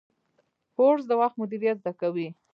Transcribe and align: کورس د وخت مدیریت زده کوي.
کورس 0.75 1.03
د 1.07 1.11
وخت 1.21 1.35
مدیریت 1.41 1.75
زده 1.81 1.93
کوي. 2.01 2.27